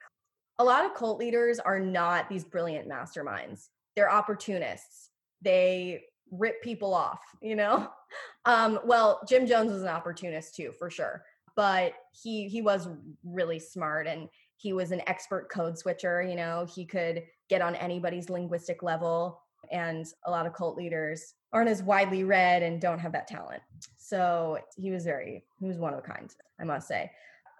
[0.60, 3.68] A lot of cult leaders are not these brilliant masterminds.
[3.96, 5.12] They're opportunists.
[5.42, 7.90] They rip people off, you know?
[8.46, 11.26] Um, well, Jim Jones was an opportunist too, for sure.
[11.58, 11.92] But
[12.24, 12.88] he he was
[13.26, 17.76] really smart and he was an expert code switcher, you know, he could get on
[17.76, 19.42] anybody's linguistic level.
[19.72, 23.62] And a lot of cult leaders aren't as widely read and don't have that talent.
[23.98, 27.12] So he was very, he was one of a kind, I must say.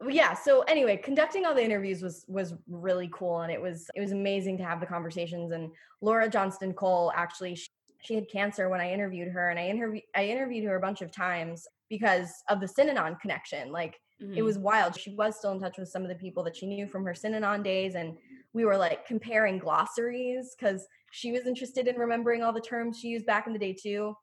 [0.08, 0.34] Yeah.
[0.34, 4.12] So anyway, conducting all the interviews was was really cool, and it was it was
[4.12, 5.52] amazing to have the conversations.
[5.52, 7.58] And Laura Johnston Kohl actually
[8.02, 11.02] she, had cancer when I interviewed her, and I interviewed I interviewed her a bunch
[11.02, 13.72] of times because of the Synanon connection.
[13.72, 14.38] Like mm-hmm.
[14.38, 15.00] it was wild.
[15.00, 17.14] She was still in touch with some of the people that she knew from her
[17.14, 18.18] Synanon days, and
[18.54, 23.10] we were like comparing glossaries because she was interested in remembering all the terms she
[23.10, 24.16] used back in the day too.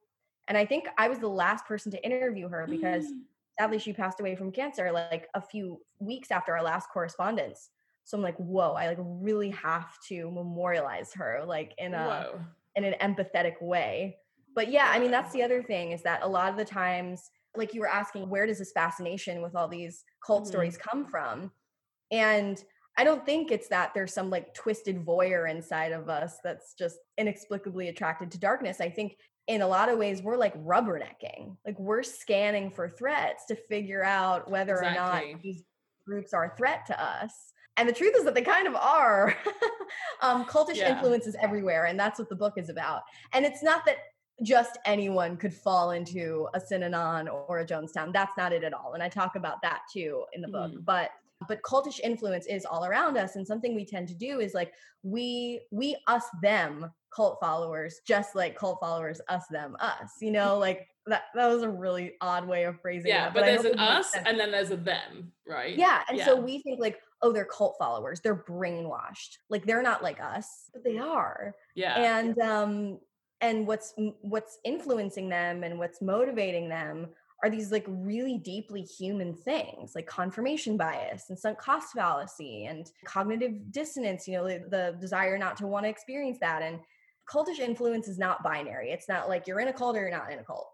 [0.49, 3.21] And I think I was the last person to interview her because mm.
[3.59, 7.71] sadly she passed away from cancer like a few weeks after our last correspondence.
[8.05, 12.41] So I'm like, whoa, I like really have to memorialize her like in a whoa.
[12.77, 14.17] In an empathetic way.
[14.55, 17.31] But yeah, I mean that's the other thing is that a lot of the times
[17.57, 20.51] like you were asking where does this fascination with all these cult mm-hmm.
[20.51, 21.51] stories come from?
[22.11, 22.63] And
[22.97, 26.99] I don't think it's that there's some like twisted voyeur inside of us that's just
[27.19, 28.81] inexplicably attracted to darkness.
[28.81, 31.57] I think in a lot of ways we're like rubbernecking.
[31.67, 35.31] Like we're scanning for threats to figure out whether exactly.
[35.31, 35.63] or not these
[36.07, 37.33] groups are a threat to us.
[37.77, 39.37] And the truth is that they kind of are.
[40.21, 40.95] um, cultish yeah.
[40.95, 43.03] influence is everywhere, and that's what the book is about.
[43.33, 43.97] And it's not that
[44.43, 48.13] just anyone could fall into a Synanon or a Jonestown.
[48.13, 48.95] That's not it at all.
[48.95, 50.73] And I talk about that too in the book.
[50.73, 50.85] Mm.
[50.85, 51.11] But
[51.49, 54.73] but cultish influence is all around us and something we tend to do is like
[55.03, 60.59] we we us them cult followers just like cult followers us them us you know
[60.59, 63.65] like that that was a really odd way of phrasing yeah that, but, but there's
[63.65, 66.25] an us and then there's a them right yeah and yeah.
[66.25, 70.71] so we think like oh they're cult followers they're brainwashed like they're not like us
[70.73, 72.99] but they are yeah and um
[73.41, 77.09] and what's what's influencing them and what's motivating them
[77.43, 82.93] are these like really deeply human things like confirmation bias and sunk cost fallacy and
[83.05, 86.79] cognitive dissonance you know the, the desire not to want to experience that and
[87.31, 90.31] cultish influence is not binary it's not like you're in a cult or you're not
[90.31, 90.69] in a cult.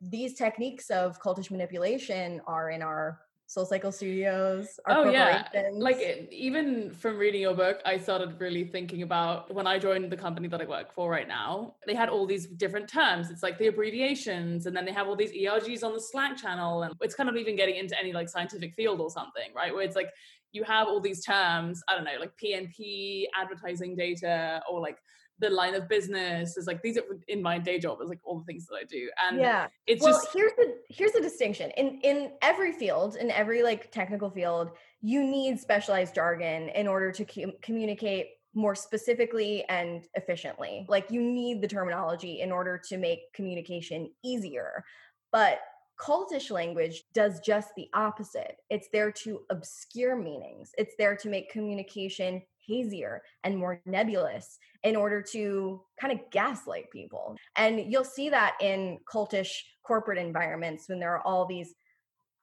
[0.00, 3.20] These techniques of cultish manipulation are in our
[3.52, 4.80] Soul Cycle Studios.
[4.86, 5.98] oh yeah, like
[6.30, 10.48] even from reading your book, I started really thinking about when I joined the company
[10.48, 11.74] that I work for right now.
[11.86, 13.30] They had all these different terms.
[13.30, 16.82] It's like the abbreviations, and then they have all these ERGs on the Slack channel,
[16.84, 19.70] and it's kind of even getting into any like scientific field or something, right?
[19.70, 20.08] Where it's like
[20.52, 21.82] you have all these terms.
[21.90, 24.96] I don't know, like PNP, advertising data, or like
[25.42, 28.38] the line of business is like these are in my day job is like all
[28.38, 29.10] the things that I do.
[29.22, 33.30] And yeah, it's well, just here's the here's the distinction in in every field, in
[33.30, 39.64] every like technical field, you need specialized jargon in order to com- communicate more specifically
[39.68, 40.86] and efficiently.
[40.88, 44.84] Like you need the terminology in order to make communication easier.
[45.32, 45.60] But
[45.98, 48.58] cultish language does just the opposite.
[48.70, 50.70] It's there to obscure meanings.
[50.78, 56.90] It's there to make communication hazier and more nebulous in order to kind of gaslight
[56.90, 57.36] people.
[57.56, 59.50] And you'll see that in cultish
[59.84, 61.74] corporate environments when there are all these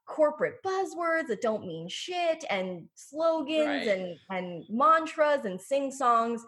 [0.09, 3.87] corporate buzzwords that don't mean shit and slogans right.
[3.87, 6.43] and and mantras and sing songs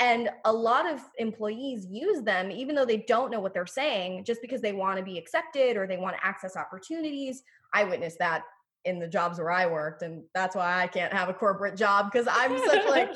[0.00, 4.24] and a lot of employees use them even though they don't know what they're saying
[4.24, 7.42] just because they want to be accepted or they want to access opportunities
[7.74, 8.44] i witnessed that
[8.84, 12.10] in the jobs where I worked and that's why I can't have a corporate job
[12.10, 13.10] because I'm such like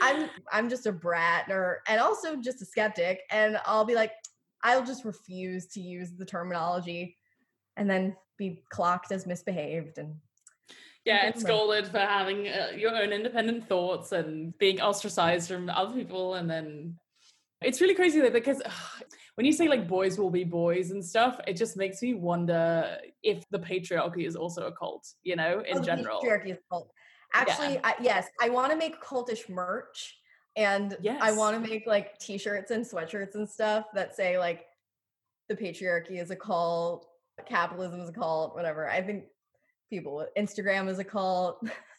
[0.00, 4.12] I'm I'm just a brat or and also just a skeptic and I'll be like
[4.62, 7.16] I'll just refuse to use the terminology
[7.76, 10.14] and then be clocked as misbehaved and
[11.04, 15.94] yeah and scolded for having uh, your own independent thoughts and being ostracized from other
[15.94, 16.96] people and then
[17.64, 21.04] it's really crazy though because ugh, when you say like boys will be boys and
[21.04, 25.62] stuff, it just makes me wonder if the patriarchy is also a cult, you know,
[25.66, 26.20] in oh, general.
[26.20, 26.92] Patriarchy is a cult.
[27.34, 27.80] Actually, yeah.
[27.84, 30.18] I, yes, I want to make cultish merch
[30.56, 31.18] and yes.
[31.22, 34.66] I want to make like t-shirts and sweatshirts and stuff that say like
[35.48, 37.06] the patriarchy is a cult,
[37.46, 38.88] capitalism is a cult, whatever.
[38.88, 39.24] I think
[39.88, 41.66] people Instagram is a cult.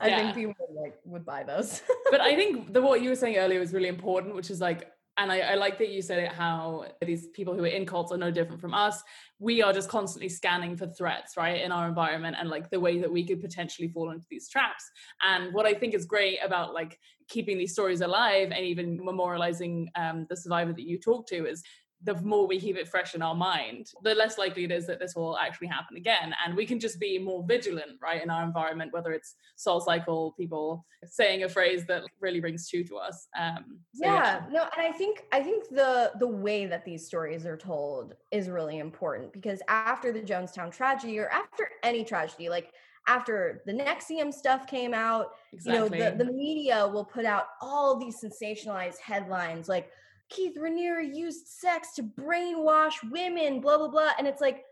[0.00, 0.16] I yeah.
[0.16, 1.82] think people would, like would buy those.
[2.10, 4.90] but I think the what you were saying earlier was really important, which is like
[5.18, 8.12] and I, I, like that you said it how these people who are in cults
[8.12, 9.02] are no different from us
[9.38, 12.98] we are just constantly scanning for threats right in our environment and like the way
[12.98, 14.84] that we could potentially fall into these traps
[15.24, 19.86] and what i think is great about like keeping these stories alive and even memorializing
[19.96, 21.62] um, the survivor that you talk to is
[22.02, 24.98] the more we keep it fresh in our mind, the less likely it is that
[24.98, 26.34] this will actually happen again.
[26.44, 30.34] And we can just be more vigilant, right, in our environment, whether it's Soul Cycle
[30.38, 33.28] people saying a phrase that really rings true to us.
[33.38, 37.06] Um, so yeah, yeah, no, and I think I think the the way that these
[37.06, 42.48] stories are told is really important because after the Jonestown tragedy or after any tragedy,
[42.48, 42.72] like
[43.08, 45.98] after the NXIVM stuff came out, exactly.
[45.98, 49.90] you know, the, the media will put out all these sensationalized headlines like
[50.28, 54.10] Keith Raniere used sex to brainwash women, blah, blah, blah.
[54.18, 54.64] And it's like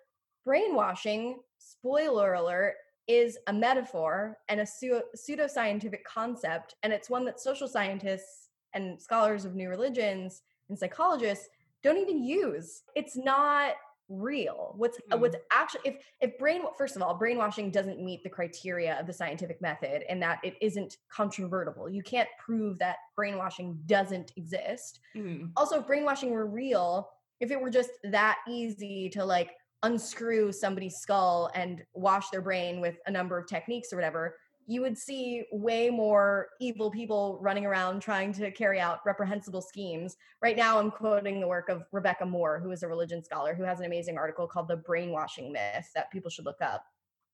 [0.45, 2.75] brainwashing, spoiler alert,
[3.07, 6.75] is a metaphor and a pseudo pseudoscientific concept.
[6.83, 11.49] And it's one that social scientists and scholars of new religions and psychologists
[11.83, 12.83] don't even use.
[12.95, 13.75] It's not
[14.09, 15.19] real what's mm.
[15.19, 19.13] what's actually if if brain first of all brainwashing doesn't meet the criteria of the
[19.13, 25.49] scientific method and that it isn't controvertible you can't prove that brainwashing doesn't exist mm.
[25.57, 27.09] also if brainwashing were real
[27.41, 29.53] if it were just that easy to like
[29.85, 34.37] unscrew somebody's skull and wash their brain with a number of techniques or whatever
[34.67, 40.17] you would see way more evil people running around trying to carry out reprehensible schemes.
[40.43, 43.63] Right now, I'm quoting the work of Rebecca Moore, who is a religion scholar, who
[43.63, 46.85] has an amazing article called The Brainwashing Myth that people should look up.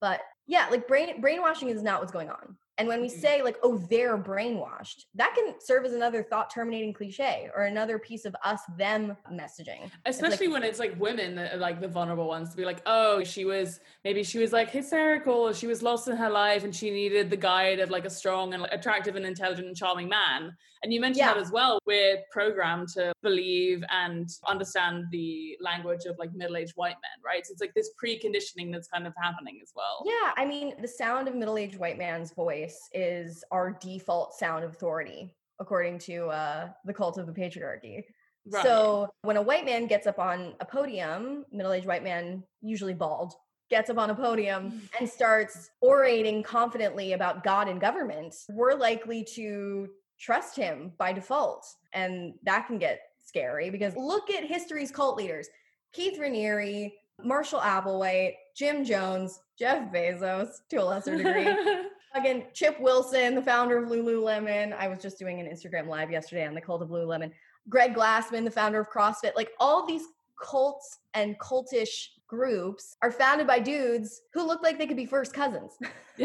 [0.01, 2.57] But yeah, like brain brainwashing is not what's going on.
[2.81, 3.19] And when we mm-hmm.
[3.19, 7.99] say like, oh, they're brainwashed, that can serve as another thought terminating cliche or another
[7.99, 9.91] piece of us them messaging.
[10.07, 12.65] Especially it's like, when it's like women that are like the vulnerable ones to be
[12.65, 16.29] like, oh, she was maybe she was like hysterical or she was lost in her
[16.31, 19.67] life and she needed the guide of like a strong and like, attractive and intelligent
[19.67, 20.57] and charming man.
[20.83, 21.35] And you mentioned yeah.
[21.35, 21.77] that as well.
[21.85, 27.45] We're programmed to believe and understand the language of like middle-aged white men, right?
[27.45, 30.03] So it's like this preconditioning that's kind of happening as well.
[30.07, 30.31] Yeah.
[30.35, 35.33] I mean, the sound of middle-aged white man's voice is our default sound of authority,
[35.59, 38.03] according to uh, the cult of the patriarchy.
[38.45, 38.63] Right.
[38.63, 43.33] So when a white man gets up on a podium, middle-aged white man, usually bald,
[43.69, 49.23] gets up on a podium and starts orating confidently about God and government, we're likely
[49.35, 49.87] to
[50.19, 51.65] trust him by default.
[51.93, 55.47] And that can get scary because look at history's cult leaders.
[55.93, 56.91] Keith Raniere,
[57.23, 61.47] Marshall Applewhite, Jim Jones, Jeff Bezos to a lesser degree.
[62.13, 64.73] Again, Chip Wilson, the founder of Lululemon.
[64.77, 67.31] I was just doing an Instagram live yesterday on the cult of Lululemon.
[67.69, 69.35] Greg Glassman, the founder of CrossFit.
[69.35, 70.03] Like all these
[70.41, 75.33] cults and cultish groups are founded by dudes who look like they could be first
[75.33, 75.77] cousins.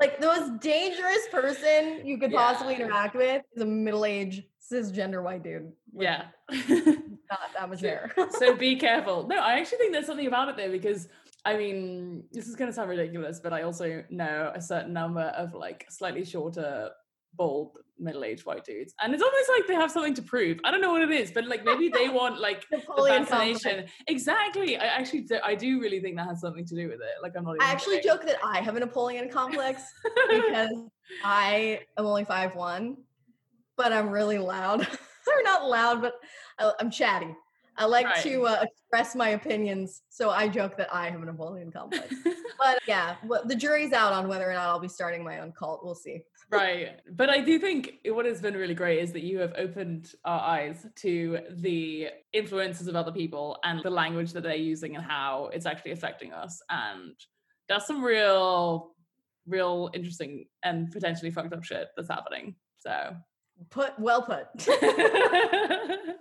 [0.00, 2.38] like the most dangerous person you could yeah.
[2.38, 5.72] possibly interact with is a middle-aged cisgender white dude.
[5.94, 6.24] Yeah.
[6.50, 8.12] not that much there.
[8.30, 9.26] so be careful.
[9.26, 11.08] No, I actually think there's something about it there because
[11.46, 15.20] I mean, this is going to sound ridiculous, but I also know a certain number
[15.20, 16.90] of like slightly shorter,
[17.34, 20.58] bald, middle-aged white dudes, and it's almost like they have something to prove.
[20.64, 23.84] I don't know what it is, but like maybe they want like Napoleon the fascination.
[24.08, 24.76] Exactly.
[24.76, 27.22] I actually, do, I do really think that has something to do with it.
[27.22, 27.54] Like I'm not.
[27.60, 28.10] I actually kidding.
[28.10, 29.84] joke that I have a Napoleon complex
[30.28, 30.70] because
[31.24, 32.96] I am only five one,
[33.76, 34.80] but I'm really loud.
[35.26, 36.14] or not loud, but
[36.58, 37.34] uh, I'm chatty.
[37.78, 38.22] I like right.
[38.22, 42.14] to uh, express my opinions, so I joke that I have a Napoleon complex.
[42.58, 45.52] but yeah, well, the jury's out on whether or not I'll be starting my own
[45.52, 45.84] cult.
[45.84, 46.22] We'll see.
[46.50, 50.14] right, but I do think what has been really great is that you have opened
[50.24, 55.04] our eyes to the influences of other people and the language that they're using and
[55.04, 56.62] how it's actually affecting us.
[56.70, 57.14] And
[57.68, 58.92] that's some real,
[59.46, 62.54] real interesting and potentially fucked up shit that's happening.
[62.78, 63.16] So
[63.70, 64.46] put well put.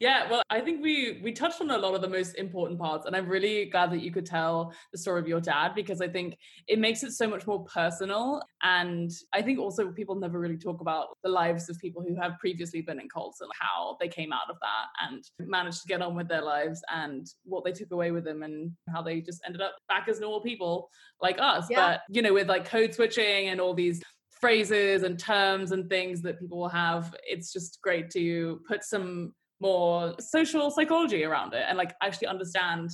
[0.00, 3.06] yeah well i think we we touched on a lot of the most important parts
[3.06, 6.08] and i'm really glad that you could tell the story of your dad because i
[6.08, 6.36] think
[6.66, 10.80] it makes it so much more personal and i think also people never really talk
[10.80, 14.32] about the lives of people who have previously been in cults and how they came
[14.32, 17.90] out of that and managed to get on with their lives and what they took
[17.90, 20.88] away with them and how they just ended up back as normal people
[21.20, 21.92] like us yeah.
[21.92, 24.02] but you know with like code switching and all these
[24.40, 29.32] phrases and terms and things that people will have it's just great to put some
[29.60, 32.90] more social psychology around it and like actually understand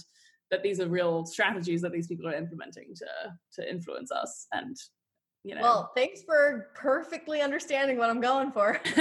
[0.51, 3.07] that these are real strategies that these people are implementing to
[3.53, 4.77] to influence us and
[5.47, 5.61] you know.
[5.61, 8.81] Well thanks for perfectly understanding what i'm going for.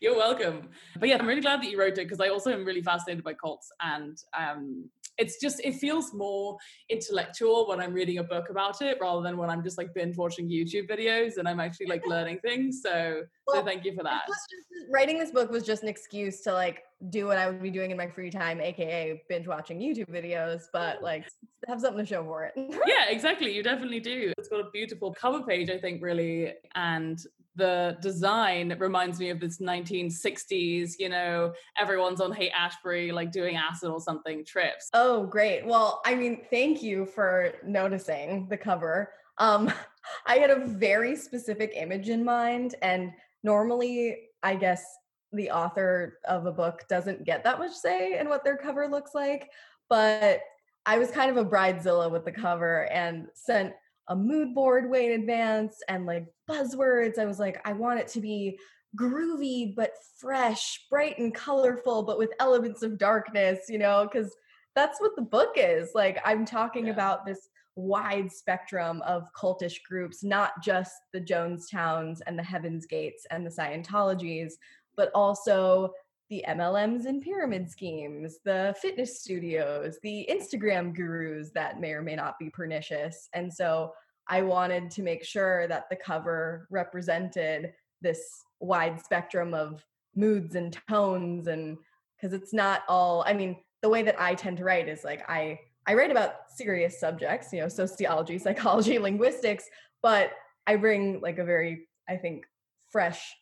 [0.00, 0.68] You're welcome.
[0.98, 3.24] But yeah i'm really glad that you wrote it because i also am really fascinated
[3.24, 4.88] by cults and um
[5.18, 6.56] it's just it feels more
[6.88, 10.16] intellectual when I'm reading a book about it rather than when I'm just like binge
[10.16, 12.80] watching YouTube videos and I'm actually like learning things.
[12.82, 14.22] So well, so thank you for that.
[14.26, 17.70] Just, writing this book was just an excuse to like do what I would be
[17.70, 21.02] doing in my free time, aka binge watching YouTube videos, but mm.
[21.02, 21.28] like
[21.66, 22.52] have something to show for it.
[22.86, 23.54] yeah, exactly.
[23.54, 24.32] You definitely do.
[24.38, 27.18] It's got a beautiful cover page, I think, really, and
[27.58, 33.56] the design reminds me of this 1960s, you know, everyone's on Haight Ashbury, like doing
[33.56, 34.88] acid or something trips.
[34.94, 35.66] Oh, great.
[35.66, 39.12] Well, I mean, thank you for noticing the cover.
[39.36, 39.70] Um,
[40.26, 44.84] I had a very specific image in mind, and normally, I guess
[45.32, 49.14] the author of a book doesn't get that much say in what their cover looks
[49.14, 49.50] like,
[49.90, 50.40] but
[50.86, 53.74] I was kind of a bridezilla with the cover and sent
[54.08, 57.18] a mood board way in advance and like buzzwords.
[57.18, 58.58] I was like, I want it to be
[58.96, 64.34] groovy but fresh, bright and colorful, but with elements of darkness, you know, because
[64.74, 65.90] that's what the book is.
[65.94, 66.92] Like, I'm talking yeah.
[66.92, 73.26] about this wide spectrum of cultish groups, not just the Jonestowns and the Heaven's Gates
[73.30, 74.54] and the Scientologies,
[74.96, 75.92] but also
[76.30, 82.16] the MLMs and pyramid schemes, the fitness studios, the Instagram gurus that may or may
[82.16, 83.28] not be pernicious.
[83.32, 83.92] And so
[84.28, 87.72] I wanted to make sure that the cover represented
[88.02, 91.78] this wide spectrum of moods and tones and
[92.16, 95.28] because it's not all I mean the way that I tend to write is like
[95.30, 99.64] I I write about serious subjects, you know, sociology, psychology, linguistics,
[100.02, 100.32] but
[100.66, 102.44] I bring like a very I think
[102.90, 103.34] fresh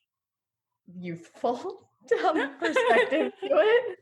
[0.94, 1.85] youthful
[2.24, 3.98] um, perspective to it.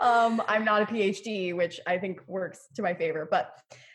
[0.00, 3.28] Um, I'm not a PhD, which I think works to my favor.
[3.30, 3.50] But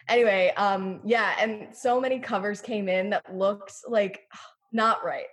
[0.08, 4.22] anyway, um, yeah, and so many covers came in that looked like
[4.72, 5.26] not right.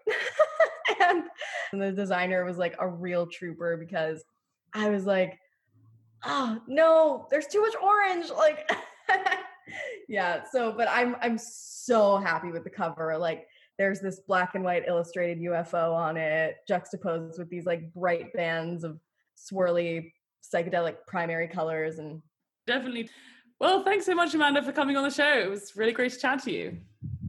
[1.01, 1.25] and
[1.73, 4.25] the designer was like a real trooper because
[4.73, 5.39] I was like,
[6.25, 8.31] oh no, there's too much orange.
[8.31, 8.71] Like
[10.09, 13.17] yeah, so but I'm I'm so happy with the cover.
[13.19, 13.47] Like
[13.79, 18.85] there's this black and white illustrated UFO on it, juxtaposed with these like bright bands
[18.85, 18.99] of
[19.37, 20.13] swirly
[20.43, 22.23] psychedelic primary colors and
[22.67, 23.09] definitely.
[23.61, 25.41] Well, thanks so much, Amanda, for coming on the show.
[25.41, 26.79] It was really great to chat to you.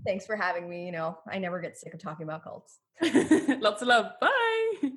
[0.06, 0.86] Thanks for having me.
[0.86, 2.80] You know, I never get sick of talking about cults.
[3.02, 4.12] Lots of love.
[4.20, 4.91] Bye.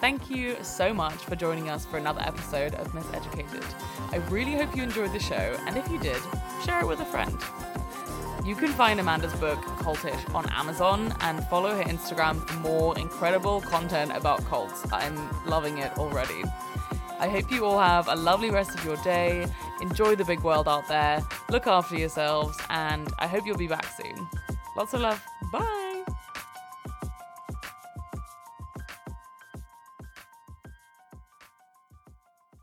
[0.00, 3.64] Thank you so much for joining us for another episode of Miseducated.
[4.12, 6.20] I really hope you enjoyed the show, and if you did,
[6.64, 7.36] share it with a friend.
[8.46, 13.60] You can find Amanda's book, Cultish, on Amazon and follow her Instagram for more incredible
[13.60, 14.90] content about cults.
[14.90, 16.42] I'm loving it already.
[17.18, 19.46] I hope you all have a lovely rest of your day.
[19.82, 21.22] Enjoy the big world out there.
[21.50, 24.26] Look after yourselves, and I hope you'll be back soon.
[24.74, 25.22] Lots of love.
[25.52, 25.89] Bye.